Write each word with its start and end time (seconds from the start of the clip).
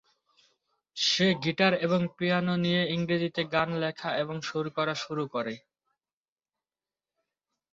সে 0.97 1.27
guitar 1.43 1.73
এবং 1.85 2.01
piano 2.17 2.55
নিয়ে 2.57 2.81
ইংরেজিতে 2.95 3.41
গান 3.53 3.69
লেখা 3.83 4.09
এবং 4.23 4.35
সুর 4.41 4.65
করা 4.77 4.93
শুরু 5.03 5.23
করে। 5.33 5.55